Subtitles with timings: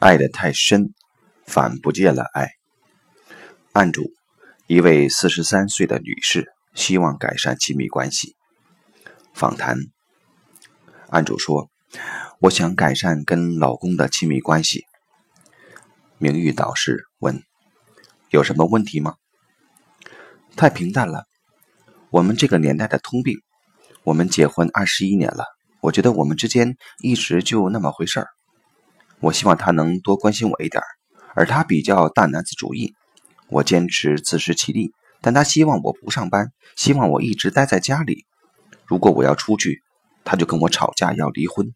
[0.00, 0.94] 爱得太深，
[1.44, 2.52] 反不见了爱。
[3.72, 4.14] 案主：
[4.66, 8.34] 一位四十三岁的女士，希望改善亲密关系。
[9.34, 9.76] 访谈：
[11.10, 11.70] 案主说
[12.40, 14.86] ：“我想改善跟老公的亲密关系。”
[16.16, 17.42] 名誉导师问
[18.32, 19.16] ：“有什么问题吗？”
[20.56, 21.26] 太平淡了。
[22.08, 23.36] 我们这个年代的通病。
[24.02, 25.44] 我们结婚二十一年了，
[25.82, 28.28] 我觉得我们之间一直就那么回事儿。
[29.20, 30.82] 我希望他能多关心我一点，
[31.34, 32.94] 而他比较大男子主义。
[33.48, 38.24] 我坚持自食其力，但他希望我不上班，希望我一直待在家里。
[38.86, 39.82] 如果我要出去，
[40.24, 41.74] 他就跟我吵架要离婚。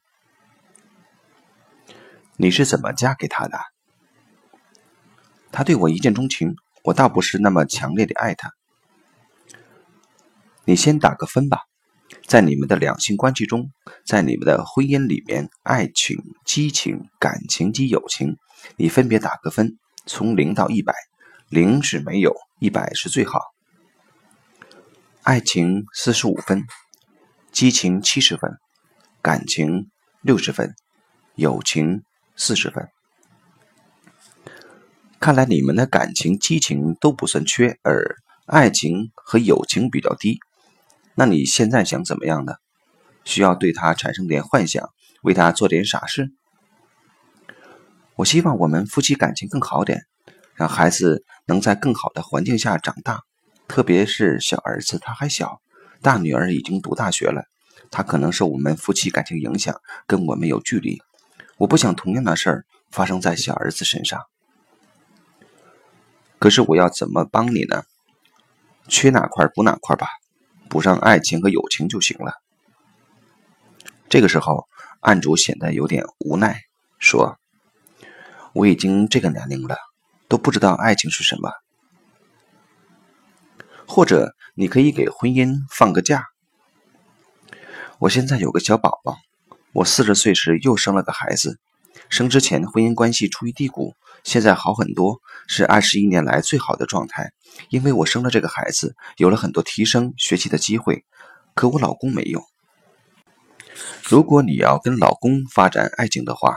[2.37, 3.59] 你是怎么嫁给他的？
[5.53, 8.53] 他对我一见钟情，我倒不是那么强烈的爱他。
[10.65, 11.61] 你先打个分吧。
[12.27, 13.71] 在你们的两性关系中，
[14.07, 18.37] 在你们的婚姻里面，爱情、激情、感情及友情，
[18.77, 20.95] 你分别打个分，从零到一百，
[21.51, 23.41] 零是没有，一百是最好。
[25.23, 26.65] 爱情四十五分，
[27.53, 28.51] 激情七十分，
[29.21, 29.91] 感情
[30.23, 30.75] 六十分，
[31.35, 32.03] 友情
[32.37, 32.89] 四十分。
[35.21, 40.39] 看来你们的感情、激情都不算缺，而爱情和友情比较低。
[41.15, 42.55] 那你现在想怎么样呢？
[43.25, 44.91] 需要对他产生点幻想，
[45.23, 46.33] 为他做点傻事。
[48.17, 50.03] 我希望我们夫妻感情更好点，
[50.55, 53.23] 让孩子能在更好的环境下长大。
[53.67, 55.61] 特别是小儿子，他还小，
[56.03, 57.45] 大女儿已经读大学了，
[57.91, 59.75] 他可能受我们夫妻感情影响，
[60.07, 61.01] 跟我们有距离。
[61.57, 64.21] 我不想同样的事儿发生在小儿子身上。
[66.39, 67.85] 可是我要怎么帮你呢？
[68.87, 70.07] 缺哪块补哪块吧。
[70.69, 72.35] 补上爱情和友情就行了。
[74.09, 74.69] 这个时候，
[75.01, 76.63] 案主显得有点无奈，
[76.99, 77.39] 说
[78.53, 79.77] ：“我已经这个年龄了，
[80.29, 81.51] 都不知道爱情是什么。
[83.87, 86.27] 或者，你可以给婚姻放个假。
[87.99, 89.19] 我现在有个小宝宝，
[89.73, 91.61] 我四十岁时又生了个孩子，
[92.09, 97.33] 生之前婚姻关系处于低谷，现在好很多，是二十一年来最好的状态。”
[97.71, 101.05] 因为我生了这个孩子，有了很多提升学习的机会，
[101.55, 102.43] 可我老公没有。
[104.03, 106.57] 如果你要跟老公发展爱情的话，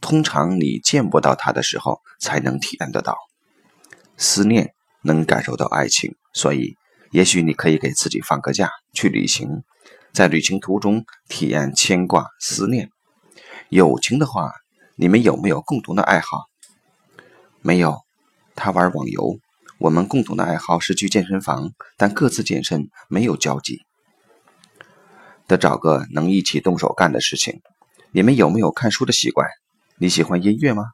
[0.00, 3.16] 通常你见不到他的时候才能体验得到
[4.16, 6.16] 思念，能感受到爱情。
[6.32, 6.76] 所以，
[7.10, 9.62] 也许你可以给自己放个假去旅行，
[10.12, 12.90] 在旅行途中体验牵挂、思念。
[13.68, 14.52] 友情的话，
[15.00, 16.46] 你们有没有共同的爱好？
[17.60, 18.00] 没有，
[18.56, 19.38] 他玩网游。
[19.78, 23.78] 我们共同的爱好是去健身房，但各自健身没有交集。
[25.46, 27.60] 得找个能一起动手干的事情。
[28.10, 29.46] 你们有没有看书的习惯？
[29.98, 30.86] 你喜欢音乐吗？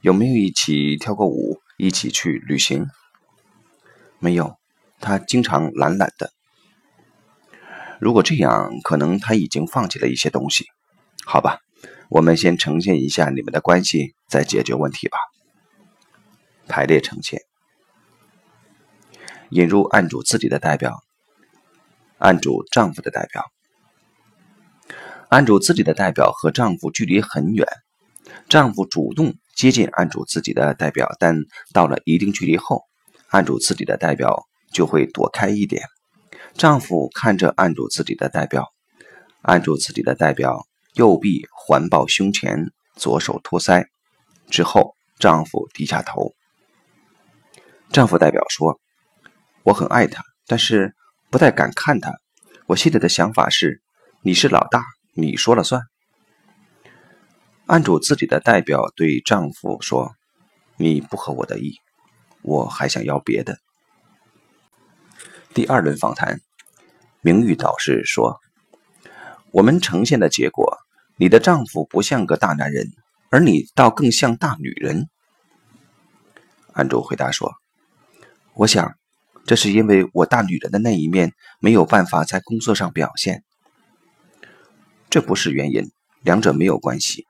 [0.00, 1.60] 有没有一起跳过舞？
[1.78, 2.88] 一起去旅行？
[4.18, 4.56] 没有，
[4.98, 6.32] 他经常懒懒的。
[8.00, 10.66] 如果这样，可能他已经放弃了一些东西。
[11.24, 11.60] 好吧，
[12.12, 15.16] 我们先呈现一下你们的关系，再解决问题吧。
[16.68, 17.40] 排列呈现。
[19.48, 21.02] 引入案主自己的代表，
[22.18, 23.46] 案主丈夫的代表，
[25.30, 27.66] 案主自己的代表和丈夫距离很远，
[28.46, 31.38] 丈夫主动接近案主自己的代表，但
[31.72, 32.82] 到了一定距离后，
[33.30, 35.82] 案主自己的代表就会躲开一点。
[36.58, 38.68] 丈夫看着案主自己的代表，
[39.40, 43.86] 案主自己的代表右臂环抱胸前，左手托腮，
[44.50, 46.34] 之后丈夫低下头，
[47.90, 48.78] 丈夫代表说。
[49.64, 50.92] 我很爱他，但是
[51.30, 52.12] 不太敢看他。
[52.66, 53.80] 我现在的想法是：
[54.22, 54.82] 你是老大，
[55.14, 55.82] 你说了算。
[57.66, 60.16] 案主自己的代表对丈夫说
[60.76, 61.76] ：“你不合我的意，
[62.42, 63.56] 我还想要别的。”
[65.54, 66.40] 第二轮访谈，
[67.20, 68.40] 名誉导师说
[69.52, 70.78] ：“我们呈现的结果，
[71.16, 72.88] 你的丈夫不像个大男人，
[73.30, 75.08] 而你倒更像大女人。”
[76.74, 77.52] 案主回答说
[78.54, 78.94] ：“我想。”
[79.44, 83.42] 这是因为我大女人的那一面没有办法在工作上表现，
[85.10, 85.90] 这不是原因，
[86.20, 87.26] 两者没有关系。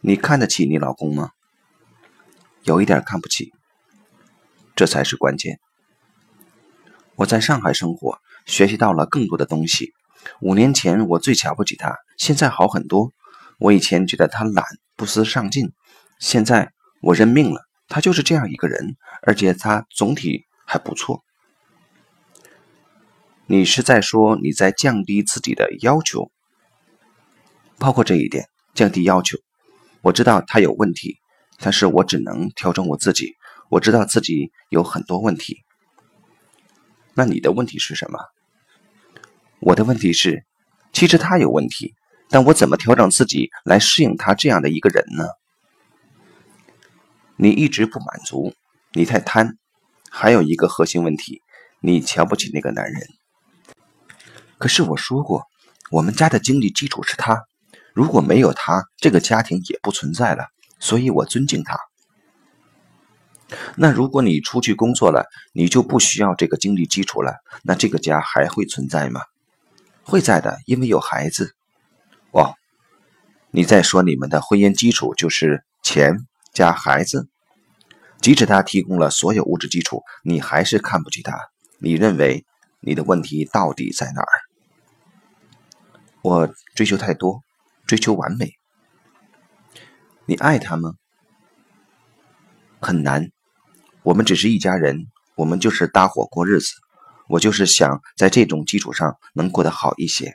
[0.00, 1.30] 你看得起你老公吗？
[2.64, 3.52] 有一点看不起，
[4.74, 5.60] 这才是关键。
[7.14, 9.92] 我在上海生活，学习到了更多的东西。
[10.40, 13.12] 五年前我最瞧不起他，现在好很多。
[13.58, 14.64] 我以前觉得他懒，
[14.96, 15.72] 不思上进，
[16.18, 20.46] 现在我认命了，他就是这样一个人，而且他总体。
[20.64, 21.22] 还不错，
[23.44, 26.30] 你是在说你在降低自己的要求，
[27.78, 29.36] 包括这一点，降低要求。
[30.00, 31.18] 我知道他有问题，
[31.58, 33.36] 但是我只能调整我自己。
[33.68, 35.58] 我知道自己有很多问题。
[37.12, 38.18] 那你的问题是什么？
[39.64, 40.44] 我的问题是，
[40.92, 41.94] 其实他有问题，
[42.28, 45.24] 但我怎么调整自己来适应他这样的一个人呢？
[47.36, 48.54] 你一直不满足，
[48.92, 49.56] 你太贪，
[50.10, 51.42] 还有一个核心问题，
[51.80, 53.06] 你瞧不起那个男人。
[54.58, 55.44] 可是我说过，
[55.92, 57.44] 我们家的经济基础是他，
[57.94, 60.46] 如果没有他，这个家庭也不存在了。
[60.80, 61.78] 所以我尊敬他。
[63.76, 69.20] 那如果你出去工作了，你就不需要这个经济基础了，那这个家还会存在吗？
[70.04, 71.54] 会在的，因为有孩子。
[72.30, 72.54] 哦，
[73.50, 76.16] 你在说你们的婚姻基础就是钱
[76.52, 77.28] 加孩子？
[78.20, 81.38] 即使他提供了所有物质基础，你还是看不起他。
[81.78, 82.46] 你认为
[82.80, 84.32] 你的问题到底在哪儿？
[86.22, 87.40] 我追求太多，
[87.86, 88.52] 追求完美。
[90.24, 90.94] 你爱他吗？
[92.80, 93.28] 很难。
[94.04, 96.72] 我们只是一家人，我们就是搭伙过日子。
[97.32, 100.34] 我就是想在这种基础上能过得好一些。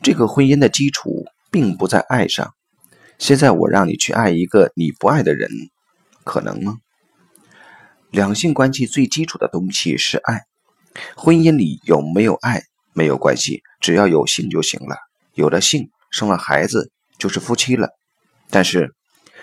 [0.00, 2.54] 这个婚姻的基础并不在爱上。
[3.18, 5.50] 现在我让你去爱一个你不爱的人，
[6.22, 6.76] 可能吗？
[8.12, 10.44] 两性关系最基础的东西是爱。
[11.16, 12.62] 婚姻里有没有爱
[12.92, 14.96] 没有关系，只要有性就行了。
[15.34, 16.92] 有了性，生了孩子。
[17.18, 17.90] 就是夫妻了，
[18.48, 18.94] 但是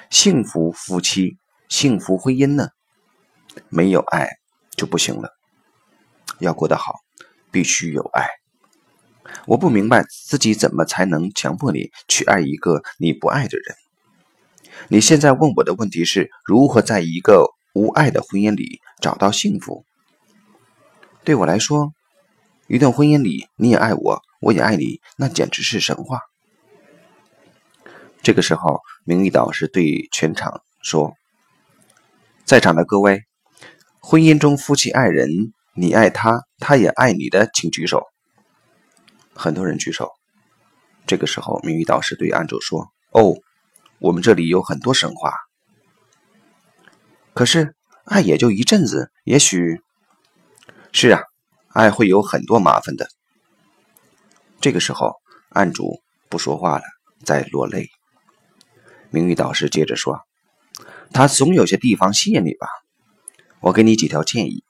[0.09, 1.37] 幸福夫妻、
[1.67, 2.69] 幸福婚姻呢？
[3.69, 4.29] 没有爱
[4.77, 5.33] 就不行了。
[6.39, 6.93] 要过得好，
[7.51, 8.29] 必须有爱。
[9.45, 13.75] 我不明白自己怎么才能强迫你去爱一个你不爱的人。
[14.87, 19.83] 你现在问我的问题是如何在一个无爱的婚姻里找到幸福？
[21.25, 21.91] 对我来说，
[22.67, 26.21] 一段婚姻里你也爱我，我也爱你，那简直是神话。
[28.21, 31.13] 这个时候，明玉导师对全场说
[32.45, 33.23] ：“在场的各位，
[34.09, 38.05] 婚姻中夫妻爱人，你爱他，他也爱你的，请举手。”
[39.35, 40.13] 很多人举手。
[41.05, 43.35] 这个时候，明玉导师对安主说：“哦，
[43.99, 45.33] 我们这里有很多神话，
[47.33, 47.75] 可是
[48.05, 49.81] 爱也就一阵子，也许
[50.93, 51.19] 是啊，
[51.73, 53.09] 爱会有很多麻烦的。”
[54.61, 55.17] 这个时候，
[55.49, 56.83] 案主不说话了，
[57.25, 57.89] 在落泪。
[59.09, 60.21] 明玉导师接着说
[61.11, 62.69] ：“他总有些地方吸引你吧？
[63.59, 64.63] 我给你几条建议。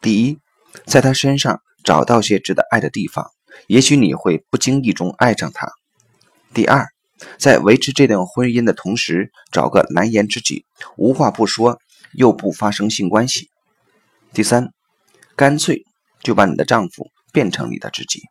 [0.00, 0.38] 第一，
[0.86, 3.30] 在他身上找到些值得爱的地方，
[3.66, 5.72] 也许你会不经意中爱上他。
[6.52, 6.86] 第二，
[7.38, 10.64] 在维持这段婚姻的同时，找个蓝颜知己，
[10.96, 11.78] 无话不说
[12.12, 13.50] 又不发生性关系。
[14.32, 14.70] 第三，
[15.36, 15.84] 干脆
[16.22, 18.22] 就把你的丈夫变成你的知己。”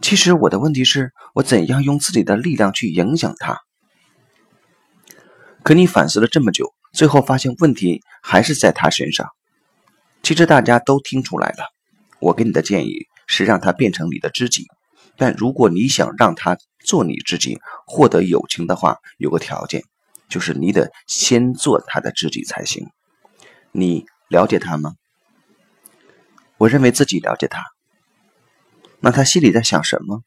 [0.00, 3.60] 其实我的问题是我怎样用自己的力量去影响他？
[5.62, 9.28] 可你反思了这么久，最后发现问题还是在他身上。
[10.22, 11.64] 其实大家都听出来了，
[12.20, 14.66] 我给你的建议是让他变成你的知己。
[15.16, 19.82] 但如果你想让他做你知己，获得友情的话，有个条件，
[20.28, 22.86] 就是你得先做他的知己才行。
[23.72, 24.94] 你了解他吗？
[26.56, 27.62] 我认为自己了解他。
[29.00, 30.22] 那他心里在想什么？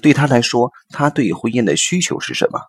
[0.00, 2.60] 对他来说，他对婚姻的需求是什么？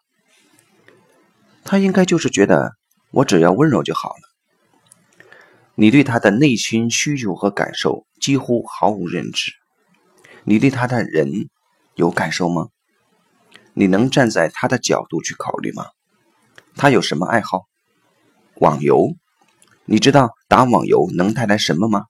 [1.64, 2.74] 他应该就是觉得
[3.18, 5.26] 我只要温柔就好了。
[5.74, 9.54] 你对他的内心需求和感受几乎毫无认知。
[10.44, 11.50] 你对他的人
[11.96, 12.68] 有感受吗？
[13.74, 15.88] 你能站在他的角度去考虑吗？
[16.76, 17.66] 他有什么爱好？
[18.56, 19.16] 网游？
[19.86, 22.06] 你知道打网游能带来什么吗？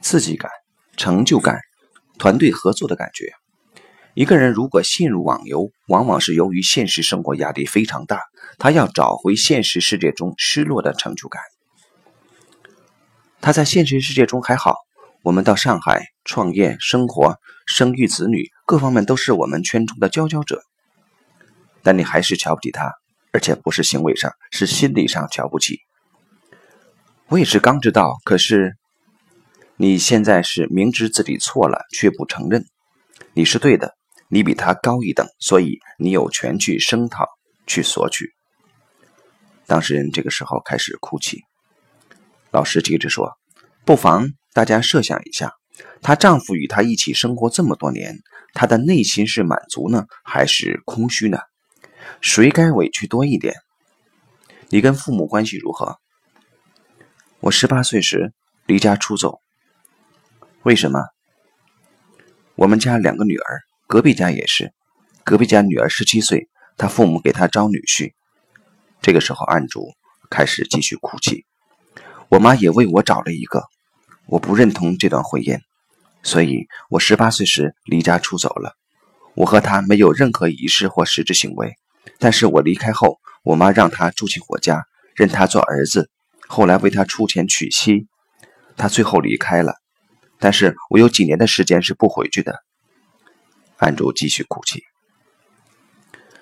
[0.00, 0.50] 刺激感。
[0.96, 1.60] 成就感、
[2.18, 3.32] 团队合作的感觉。
[4.18, 8.20] 一个人如果陷入网游，往往是由于现实生活压力非常大，
[8.58, 11.40] 他要找回现实世界中失落的成就感。
[13.40, 14.74] 他在现实世界中还好，
[15.22, 20.62] 我们到上海创业、生活、生育子女，各方面都是我们圈中的佼佼者。
[21.84, 22.92] 但你还是瞧不起他，
[23.30, 25.78] 而且不是行为上，是心理上瞧不起。
[27.28, 28.74] 我也是刚知道，可是。
[29.80, 32.66] 你现在是明知自己错了却不承认，
[33.32, 33.94] 你是对的，
[34.30, 37.26] 你比他高一等，所以你有权去声讨、
[37.66, 38.34] 去索取。
[39.66, 41.42] 当事人这个时候开始哭泣。
[42.50, 43.38] 老师接着说
[43.84, 45.52] ：“不妨大家设想一下，
[46.02, 48.18] 她丈夫与她一起生活这么多年，
[48.54, 51.38] 她的内心是满足呢，还是空虚呢？
[52.20, 53.54] 谁该委屈多一点？
[54.70, 55.98] 你跟父母关系如何？
[57.40, 58.32] 我十八岁时
[58.66, 59.40] 离家出走。”
[60.64, 61.00] 为什么？
[62.56, 64.74] 我们家两个女儿，隔壁家也是，
[65.24, 68.12] 隔壁家女儿十七岁，他父母给他招女婿。
[69.00, 69.94] 这个时候，案主
[70.28, 71.46] 开始继续哭泣。
[72.28, 73.64] 我妈也为我找了一个，
[74.26, 75.58] 我不认同这段婚姻，
[76.22, 78.74] 所以我十八岁时离家出走了。
[79.34, 81.72] 我和他没有任何仪式或实质行为，
[82.18, 86.10] 但是我离开后，我妈让他住进我家，认他做儿子，
[86.46, 88.06] 后来为他出钱娶妻。
[88.76, 89.76] 他最后离开了，
[90.38, 92.62] 但是我有几年的时间是不回去的。
[93.78, 94.82] 案主继续哭泣。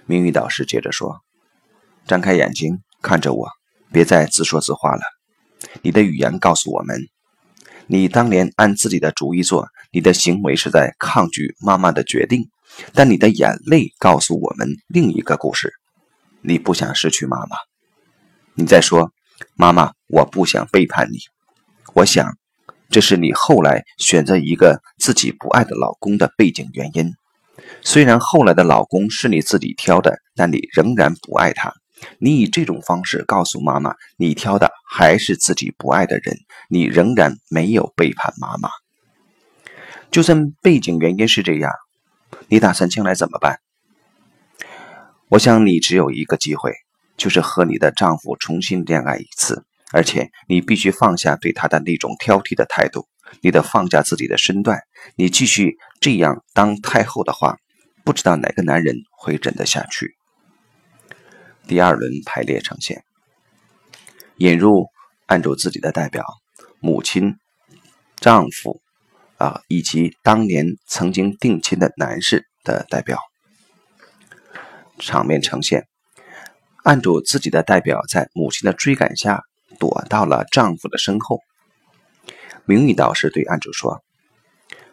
[0.06, 1.20] 明玉导师接着说
[2.08, 3.50] ：“张开眼睛看着我，
[3.92, 5.02] 别再自说自话了。
[5.82, 6.98] 你的语言告诉我们，
[7.86, 12.48] 你当年按自己的主意做，你的行为是在抗拒妈妈的决定。
[12.94, 15.74] 但你的眼泪告诉我们另一个故事：
[16.40, 17.56] 你不想失去妈妈。
[18.54, 19.12] 你在说，
[19.56, 21.18] 妈妈，我不想背叛你。
[21.92, 22.36] 我想，
[22.88, 27.12] 这是你后来选择一个自己不爱的老公的背景原因。”
[27.82, 31.72] 虽然后来的老公是你自己挑的，但你仍然不爱他。
[32.18, 36.36] 你以这种方式告诉妈妈，你挑的还是自己不爱的人，
[36.68, 38.68] 你仍然没有背叛妈妈。
[40.10, 41.72] 就算背景原因是这样，
[42.48, 43.60] 你打算将来怎么办？
[45.28, 46.72] 我想你只有一个机会，
[47.16, 53.08] 就是和你的丈夫重新恋爱一次，而且你必须放下对他的那种挑剔的态度。
[53.40, 54.80] 你得放下自己的身段，
[55.16, 57.56] 你继续这样当太后的话，
[58.04, 60.16] 不知道哪个男人会忍得下去。
[61.66, 63.02] 第二轮排列呈现，
[64.36, 64.86] 引入
[65.26, 66.24] 按住自己的代表
[66.80, 67.36] 母亲、
[68.16, 68.80] 丈夫
[69.38, 73.18] 啊，以及当年曾经定亲的男士的代表。
[74.98, 75.86] 场面呈现，
[76.84, 79.42] 按住自己的代表在母亲的追赶下，
[79.78, 81.40] 躲到了丈夫的身后。
[82.68, 84.02] 明玉导师对案主说：“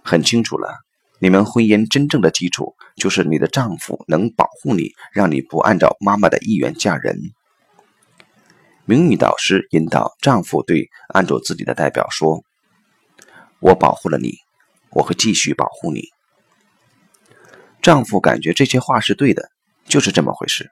[0.05, 0.77] 很清楚了，
[1.17, 7.17] 你们婚姻真正的基础就是你的丈夫能保护你，让你不按照妈妈的意愿嫁人。”
[8.85, 12.43] 明玉导师引导丈夫对案主自己的代表说
[13.59, 14.33] ：“我保护了你，
[14.91, 16.09] 我会继续保护你。”
[17.81, 19.49] 丈夫感觉这些话是对的，
[19.85, 20.69] 就是这么回事。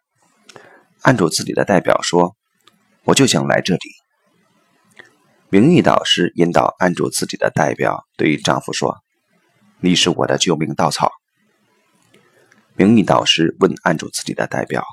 [1.01, 2.35] 案主自己的代表说
[3.05, 3.79] ：“我就想来这里。”
[5.53, 8.99] 名誉导师引导按住自己的代表对丈夫说
[9.83, 11.11] ：“你是我的救命稻草。”
[12.73, 14.85] 名誉导师问按住自己的代表：“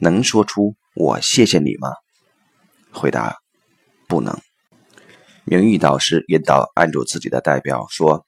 [0.00, 1.90] 能说出我谢谢你吗？”
[2.90, 3.36] 回答
[4.08, 4.40] ：“不能。”
[5.44, 8.24] 名誉导师引导按住自己的代表说：“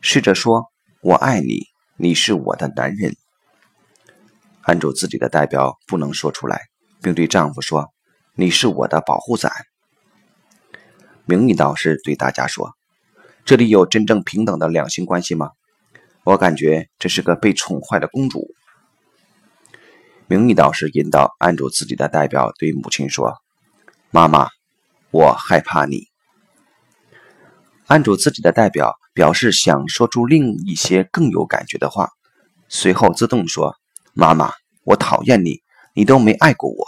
[0.00, 0.64] 试着说
[1.02, 1.66] 我爱你，
[1.98, 3.14] 你是我的男人。”
[4.64, 6.62] 按住自己的代表不能说出来，
[7.02, 7.92] 并对丈夫说
[8.34, 9.52] ：“你是我的保护伞。”
[11.28, 12.76] 名誉导师对大家说
[13.44, 15.50] ：“这里有真正平等的两性关系吗？
[16.22, 18.54] 我感觉这是个被宠坏的公主。”
[20.28, 23.34] 名誉导师引导按住自己的代表对母亲说
[24.10, 24.48] ：“妈妈，
[25.10, 26.06] 我害怕你。”
[27.88, 32.10] 按住自己的代表表示想说出另一些更有感觉的话，
[32.68, 33.74] 随后自动说
[34.14, 34.52] ：“妈妈，
[34.84, 35.60] 我讨厌你，
[35.92, 36.86] 你都没爱过我。”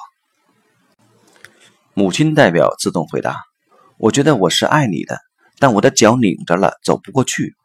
[1.95, 3.48] 母亲代表自动回答。
[4.00, 5.19] 我觉得我是爱你的，
[5.59, 7.57] 但我的脚拧着了，走不过去。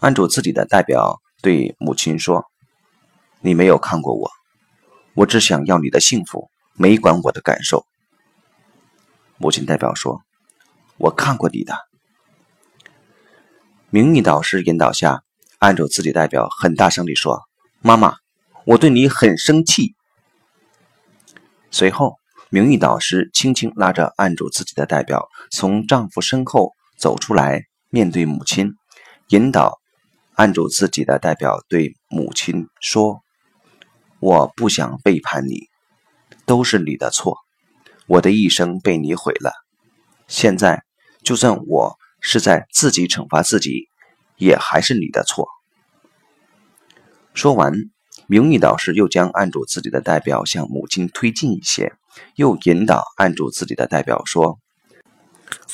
[0.00, 2.44] 按住自己的代表对母亲说
[3.40, 4.28] ：“你没有看过我，
[5.14, 7.86] 我只想要你的幸福，没管我的感受。”
[9.38, 10.22] 母亲代表说
[10.98, 11.72] ：“我看过你的。”
[13.90, 15.22] 名誉导师引导下，
[15.60, 17.42] 按住自己代表很大声地说
[17.80, 18.16] ：“妈妈，
[18.64, 19.94] 我对你很生气。”
[21.70, 22.19] 随后。
[22.52, 28.72] 名誉导师轻轻拉着按住自己的代表，从丈夫身后走出来，面对母亲，
[29.28, 29.78] 引导
[30.34, 33.20] 按住自己的代表对母亲说
[34.18, 35.68] ：“我不想背叛你，
[36.44, 37.36] 都是你的错，
[38.08, 39.52] 我的一生被你毁了。
[40.26, 40.82] 现在，
[41.22, 43.86] 就算我是在自己惩罚自己，
[44.36, 45.46] 也还是你的错。”
[47.32, 47.72] 说完。
[48.30, 51.94] 名誉导师又将按住自己的代表向母亲推进一些，
[52.36, 54.60] 又引导按住自己的代表说：“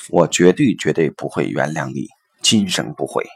[0.09, 2.07] 我绝对绝对不会原谅你，
[2.41, 3.27] 今生不会。”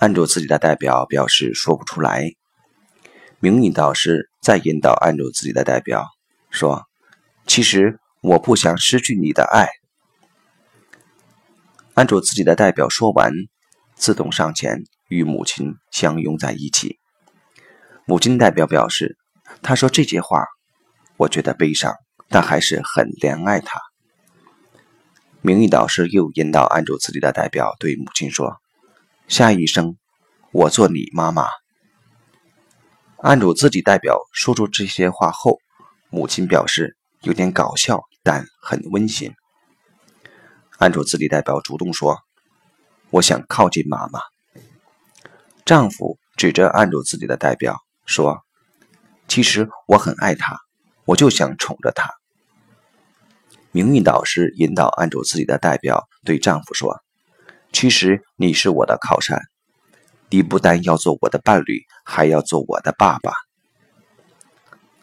[0.00, 2.32] 按住自己的代表表示说不出来。
[3.38, 6.06] 名誉导师再引导按住自己的代表
[6.48, 6.86] 说
[7.46, 9.68] ：“其实我不想失去你的爱。”
[11.92, 13.30] 按住自己的代表说完，
[13.94, 16.97] 自动上前与母亲相拥在一起。
[18.08, 19.18] 母亲代表表示
[19.60, 20.46] ：“他说这些话，
[21.18, 21.92] 我觉得悲伤，
[22.30, 23.82] 但还是很怜爱他。”
[25.42, 28.56] 名誉导师又引导按住自己的代表对母亲说
[29.28, 29.98] ：“下一生，
[30.52, 31.48] 我做你妈妈。”
[33.20, 35.58] 案主自己代表说出这些话后，
[36.08, 39.30] 母亲表示有点搞笑，但很温馨。
[40.78, 42.16] 案主自己代表主动说
[43.12, 44.18] ：“我想靠近妈妈。”
[45.66, 47.76] 丈夫指着案主自己的代表
[48.08, 48.40] 说
[49.28, 50.58] ：“其实我很爱他，
[51.04, 52.10] 我就想宠着他。”
[53.70, 57.02] 名誉导师引导案主自己的代表对丈夫说
[57.70, 59.42] ：“其实你是我的靠山，
[60.30, 63.30] 你不但要做我的伴侣，还要做我的爸爸。”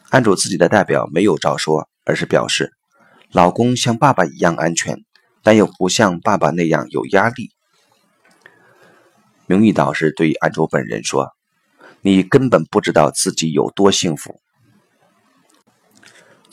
[0.09, 2.73] 案主自己的代表没有照说，而是表示
[3.31, 4.97] ：“老公像爸爸一样安全，
[5.43, 7.51] 但又不像爸爸那样有压力。”
[9.45, 11.29] 名誉导师对案主本人说
[12.05, 14.39] ：“你根本不知道自己有多幸福。”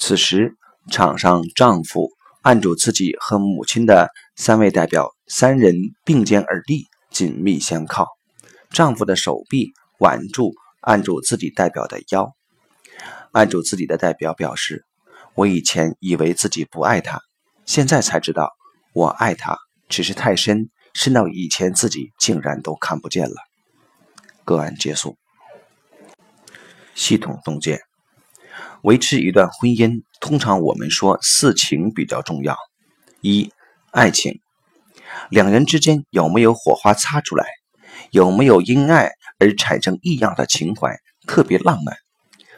[0.01, 0.55] 此时，
[0.91, 2.09] 场上丈夫、
[2.41, 8.09] 按住自己和母亲的三位代表三人并肩而立，紧密相靠。
[8.71, 12.35] 丈夫的手臂挽住按住自己代表的腰。
[13.33, 14.87] 按住自己的代表表示
[15.37, 17.21] ：“我以前以为自己不爱他，
[17.67, 18.53] 现在才知道
[18.95, 19.59] 我爱他，
[19.91, 23.37] 只是太深。”深到以前自己竟然都看不见了。
[24.45, 25.17] 个案结束。
[26.95, 27.81] 系统洞见：
[28.83, 32.57] 维持一段婚姻，通常我们说四情比较重要。
[33.21, 33.53] 一、
[33.91, 34.41] 爱情，
[35.31, 37.47] 两人之间有没有火花擦出来？
[38.11, 41.97] 有没有因爱而产生异样的情怀，特别浪漫？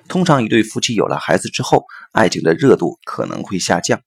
[0.08, 4.00] 通常一对夫妻有了孩子之后，爱情的热度可能会下降。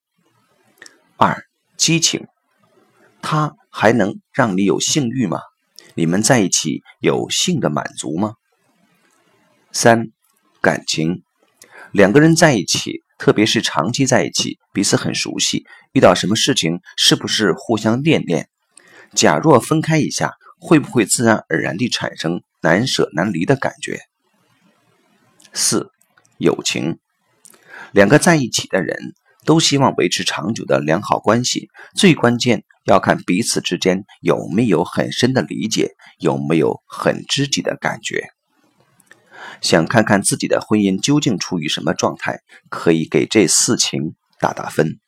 [1.15, 1.43] 二、
[1.77, 2.27] 激情。
[3.19, 5.39] 他还能让你有性欲吗？
[5.95, 8.35] 你们在一起有性的满足吗？
[9.71, 10.11] 三、
[10.61, 11.23] 感情，
[11.91, 18.49] 两个人在一起，特别是长期在一起，彼此很熟悉，遇到什么事情是不是互相恋恋？
[19.13, 24.01] 假若分开一下，会不会自然而然地产生难舍难离的感觉？
[25.53, 25.91] 四、
[26.37, 26.99] 友情，
[27.91, 28.97] 两个在一起的人
[29.45, 32.63] 都希望维持长久的良好关系，最关键。
[32.85, 38.29] 要看彼此之间有没有很深的理解，有没有很知己的感觉。
[39.61, 44.99] 想看看自己的婚姻究竟处于什么状态，可以给这四情打打分。